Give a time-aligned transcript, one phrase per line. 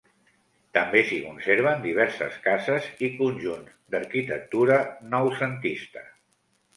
[0.75, 4.79] També s'hi conserven diverses cases i conjunts d'arquitectura
[5.13, 6.03] noucentista.